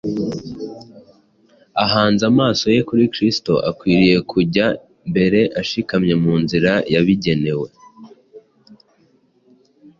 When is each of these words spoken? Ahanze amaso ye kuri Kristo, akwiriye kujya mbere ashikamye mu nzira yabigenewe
Ahanze 1.83 2.23
amaso 2.31 2.65
ye 2.75 2.81
kuri 2.89 3.03
Kristo, 3.13 3.53
akwiriye 3.69 4.17
kujya 4.31 4.65
mbere 5.09 5.39
ashikamye 5.61 6.13
mu 6.23 6.33
nzira 6.41 6.71
yabigenewe 6.93 7.67